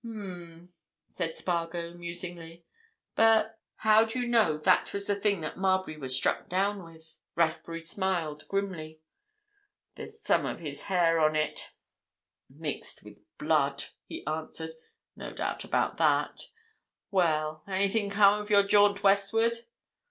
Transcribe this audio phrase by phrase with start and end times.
[0.03, 0.73] "Um!"
[1.11, 2.65] said Spargo, musingly.
[3.13, 7.83] "But—how do you know that was the thing that Marbury was struck down with?" Rathbury
[7.83, 8.99] smiled grimly.
[9.95, 14.71] "There's some of his hair on it—mixed with blood," he answered.
[15.15, 16.45] "No doubt about that.
[17.11, 19.53] Well—anything come of your jaunt westward?"